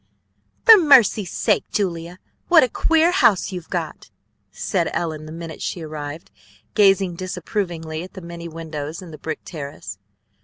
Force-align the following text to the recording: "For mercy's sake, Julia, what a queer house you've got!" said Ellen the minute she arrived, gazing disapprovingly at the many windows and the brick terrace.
"For 0.65 0.79
mercy's 0.79 1.29
sake, 1.31 1.65
Julia, 1.71 2.17
what 2.47 2.63
a 2.63 2.69
queer 2.69 3.11
house 3.11 3.51
you've 3.51 3.69
got!" 3.69 4.09
said 4.49 4.89
Ellen 4.93 5.27
the 5.27 5.31
minute 5.31 5.61
she 5.61 5.83
arrived, 5.83 6.31
gazing 6.73 7.13
disapprovingly 7.17 8.01
at 8.01 8.13
the 8.13 8.21
many 8.21 8.47
windows 8.47 9.03
and 9.03 9.13
the 9.13 9.19
brick 9.19 9.41
terrace. 9.45 9.99